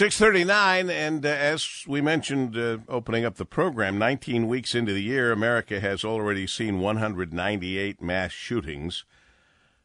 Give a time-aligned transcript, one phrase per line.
[0.00, 5.02] 639, and uh, as we mentioned uh, opening up the program, 19 weeks into the
[5.02, 9.04] year, America has already seen 198 mass shootings.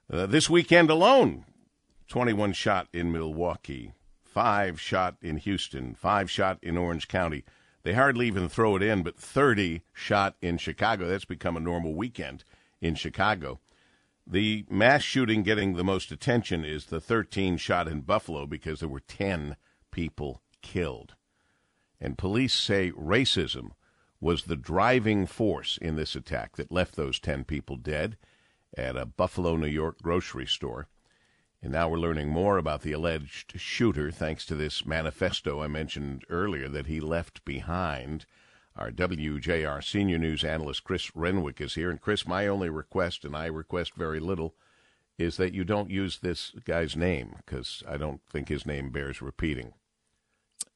[0.10, 1.44] Uh, this weekend alone,
[2.08, 3.92] 21 shot in Milwaukee,
[4.24, 7.44] 5 shot in Houston, 5 shot in Orange County.
[7.84, 11.10] They hardly even throw it in, but 30 shot in Chicago.
[11.10, 12.46] That's become a normal weekend
[12.79, 13.60] in Chicago.
[14.26, 18.88] The mass shooting getting the most attention is the 13 shot in Buffalo because there
[18.88, 19.57] were 10
[19.95, 21.16] people killed.
[22.02, 23.72] And police say racism
[24.20, 28.17] was the driving force in this attack that left those 10 people dead
[28.77, 30.89] at a Buffalo, New York grocery store.
[31.62, 36.25] And now we're learning more about the alleged shooter thanks to this manifesto I mentioned
[36.30, 38.25] earlier that he left behind.
[38.75, 41.89] Our WJR senior news analyst Chris Renwick is here.
[41.89, 44.55] And Chris, my only request, and I request very little,
[45.17, 49.22] is that you don't use this guy's name because I don't think his name bears
[49.22, 49.72] repeating.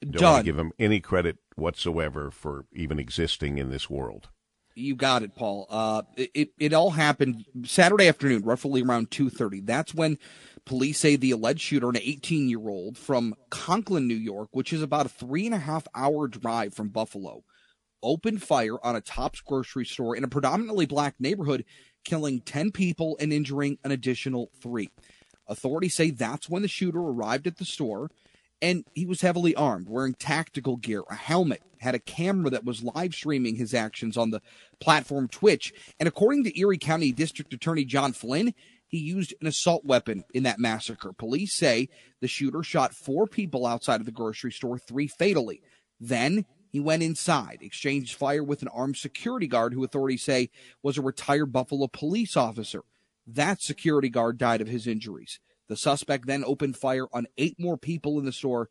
[0.01, 4.29] Don't want to give him any credit whatsoever for even existing in this world.
[4.75, 5.67] You got it, Paul.
[5.69, 9.59] Uh, it it all happened Saturday afternoon, roughly around two thirty.
[9.59, 10.17] That's when
[10.65, 14.81] police say the alleged shooter, an eighteen year old from Conklin, New York, which is
[14.81, 17.43] about a three and a half hour drive from Buffalo,
[18.01, 21.65] opened fire on a Tops grocery store in a predominantly black neighborhood,
[22.05, 24.89] killing ten people and injuring an additional three.
[25.47, 28.09] Authorities say that's when the shooter arrived at the store
[28.61, 32.83] and he was heavily armed, wearing tactical gear, a helmet, had a camera that was
[32.83, 34.41] live streaming his actions on the
[34.79, 35.73] platform Twitch.
[35.99, 38.53] And according to Erie County District Attorney John Flynn,
[38.87, 41.13] he used an assault weapon in that massacre.
[41.13, 41.89] Police say
[42.21, 45.61] the shooter shot four people outside of the grocery store, three fatally.
[45.99, 50.49] Then he went inside, exchanged fire with an armed security guard who authorities say
[50.83, 52.81] was a retired Buffalo police officer.
[53.25, 55.39] That security guard died of his injuries.
[55.69, 58.69] The suspect then opened fire on eight more people in the store,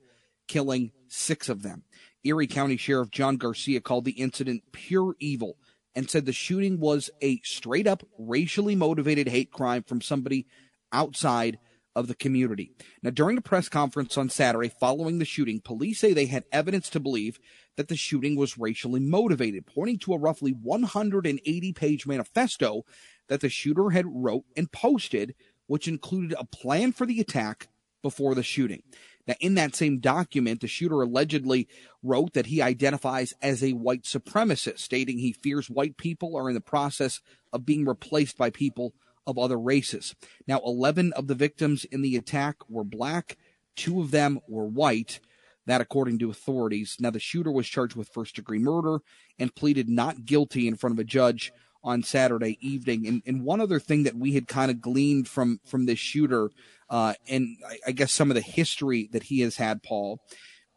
[0.49, 1.85] killing six of them.
[2.25, 5.57] Erie County Sheriff John Garcia called the incident pure evil
[5.95, 10.47] and said the shooting was a straight up racially motivated hate crime from somebody
[10.93, 11.59] outside
[11.95, 12.73] of the community.
[13.03, 16.89] Now, during a press conference on Saturday following the shooting, police say they had evidence
[16.91, 17.41] to believe
[17.77, 22.85] that the shooting was racially motivated, pointing to a roughly 180 page manifesto
[23.29, 25.35] that the shooter had wrote and posted
[25.69, 27.69] which included a plan for the attack
[28.03, 28.83] before the shooting.
[29.27, 31.69] Now, in that same document, the shooter allegedly
[32.03, 36.55] wrote that he identifies as a white supremacist, stating he fears white people are in
[36.55, 37.21] the process
[37.53, 38.95] of being replaced by people
[39.27, 40.15] of other races.
[40.47, 43.37] Now, 11 of the victims in the attack were black,
[43.77, 45.21] two of them were white.
[45.67, 46.97] That, according to authorities.
[46.99, 49.01] Now, the shooter was charged with first degree murder
[49.39, 51.53] and pleaded not guilty in front of a judge
[51.83, 53.07] on Saturday evening.
[53.07, 56.51] And, and one other thing that we had kind of gleaned from from this shooter,
[56.91, 60.21] uh, and I, I, guess some of the history that he has had, Paul,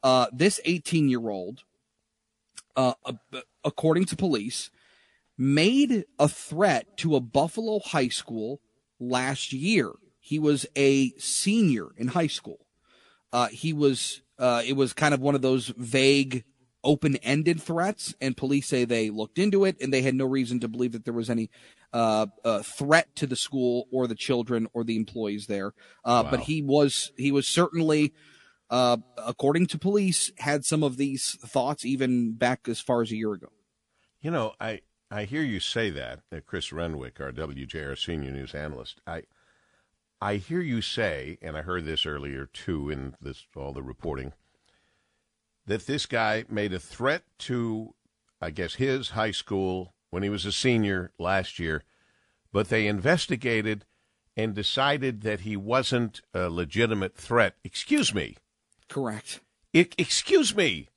[0.03, 1.63] uh, this 18 year old,
[2.75, 2.93] uh,
[3.63, 4.69] according to police,
[5.37, 8.61] made a threat to a Buffalo high school
[8.99, 9.91] last year.
[10.19, 12.65] He was a senior in high school.
[13.33, 14.21] Uh, he was.
[14.37, 16.43] Uh, it was kind of one of those vague
[16.83, 20.59] open ended threats, and police say they looked into it and they had no reason
[20.59, 21.49] to believe that there was any
[21.93, 25.67] uh, uh, threat to the school or the children or the employees there.
[26.03, 26.31] Uh, wow.
[26.31, 28.13] But he was he was certainly,
[28.69, 33.15] uh, according to police, had some of these thoughts even back as far as a
[33.15, 33.49] year ago.
[34.21, 38.55] You know, I I hear you say that, uh, Chris Renwick, our WJR senior news
[38.55, 39.01] analyst.
[39.05, 39.23] I.
[40.23, 44.33] I hear you say, and I heard this earlier too in this all the reporting
[45.71, 47.93] that this guy made a threat to,
[48.41, 51.85] I guess, his high school when he was a senior last year,
[52.51, 53.85] but they investigated
[54.35, 57.55] and decided that he wasn't a legitimate threat.
[57.63, 58.35] Excuse me.
[58.89, 59.39] Correct.
[59.73, 60.89] I- excuse me.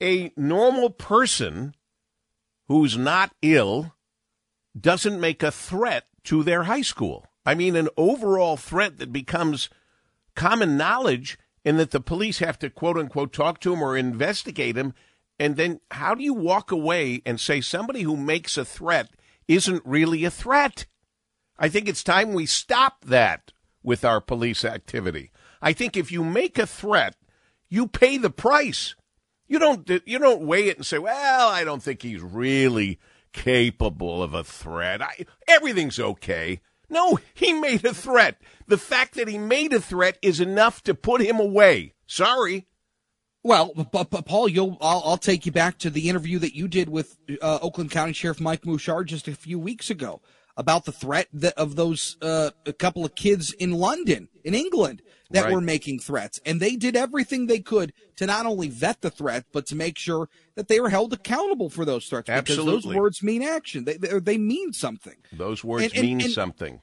[0.00, 1.74] A normal person
[2.68, 3.96] who's not ill
[4.80, 7.26] doesn't make a threat to their high school.
[7.44, 9.68] I mean, an overall threat that becomes
[10.36, 14.76] common knowledge and that the police have to quote unquote talk to him or investigate
[14.76, 14.94] him.
[15.38, 19.10] And then how do you walk away and say somebody who makes a threat
[19.48, 20.86] isn't really a threat?
[21.58, 23.52] I think it's time we stop that
[23.82, 25.30] with our police activity.
[25.62, 27.16] I think if you make a threat,
[27.68, 28.94] you pay the price.
[29.46, 32.98] You don't you don't weigh it and say, "Well, I don't think he's really
[33.32, 35.02] capable of a threat.
[35.02, 36.60] I, everything's okay."
[36.90, 38.40] No, he made a threat.
[38.66, 41.94] The fact that he made a threat is enough to put him away.
[42.06, 42.66] Sorry.
[43.42, 46.68] Well, but, but Paul, you'll I'll, I'll, take you back to the interview that you
[46.68, 50.20] did with uh, Oakland County Sheriff Mike Bouchard just a few weeks ago
[50.56, 55.02] about the threat that, of those uh, a couple of kids in London, in England,
[55.30, 55.52] that Right.
[55.52, 56.40] were making threats.
[56.44, 59.96] And they did everything they could to not only vet the threat, but to make
[59.96, 62.26] sure that they were held accountable for those threats.
[62.26, 62.90] Because Absolutely.
[62.94, 63.84] those words mean action.
[63.84, 65.16] They, they, they mean something.
[65.32, 66.80] Those words And- and- mean and- something.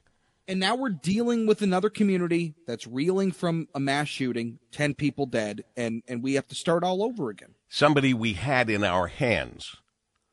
[0.50, 5.26] And now we're dealing with another community that's reeling from a mass shooting, 10 people
[5.26, 7.50] dead, and, and we have to start all over again.
[7.68, 9.76] Somebody we had in our hands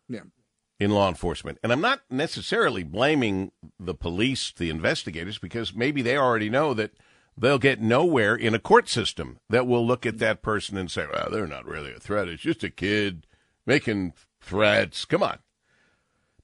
[0.07, 0.21] Yeah.
[0.80, 1.57] In law enforcement.
[1.63, 6.92] And I'm not necessarily blaming the police, the investigators, because maybe they already know that
[7.38, 11.06] they'll get nowhere in a court system that will look at that person and say,
[11.12, 12.27] well, they're not really a threat.
[12.27, 13.25] It's just a kid
[13.66, 15.06] making threats.
[15.06, 15.39] Come on.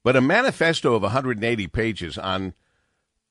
[0.04, 2.54] But a manifesto of 180 pages on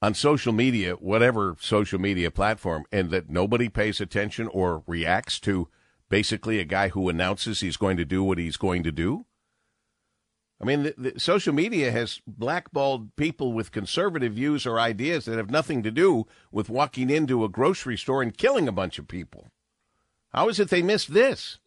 [0.03, 5.69] on social media, whatever social media platform, and that nobody pays attention or reacts to
[6.09, 9.27] basically a guy who announces he's going to do what he's going to do.
[10.61, 15.39] I mean, the, the, social media has blackballed people with conservative views or ideas that
[15.39, 19.09] have nothing to do with walking into a grocery store and killing a bunch of
[19.09, 19.49] people.
[20.35, 21.59] How is it they missed this?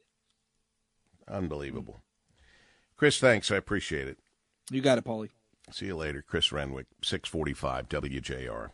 [1.27, 2.03] Unbelievable.
[2.95, 3.49] Chris, thanks.
[3.49, 4.19] I appreciate it.
[4.69, 5.29] You got it, Paulie.
[5.71, 6.21] See you later.
[6.21, 8.69] Chris Renwick, 645 WJR.